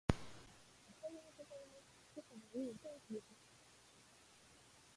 [1.03, 1.85] おはようございます。
[2.17, 3.37] 今朝はいいお天気ですね。